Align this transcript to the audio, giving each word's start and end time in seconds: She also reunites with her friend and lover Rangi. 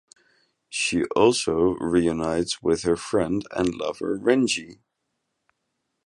She 0.67 1.03
also 1.15 1.75
reunites 1.79 2.59
with 2.59 2.81
her 2.81 2.95
friend 2.95 3.45
and 3.51 3.75
lover 3.75 4.17
Rangi. 4.17 4.79